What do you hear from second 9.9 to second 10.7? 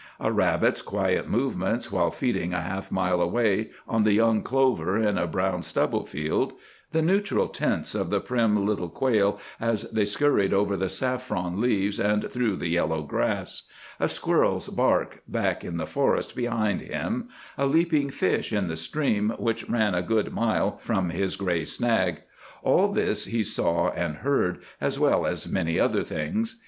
they scurried